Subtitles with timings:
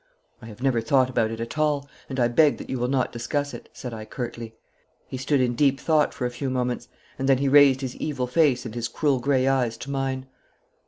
[0.41, 3.11] 'I have never thought about it at all, and I beg that you will not
[3.11, 4.55] discuss it,' said I curtly.
[5.07, 6.87] He stood in deep thought for a few moments,
[7.19, 10.25] and then he raised his evil face and his cruel grey eyes to mine.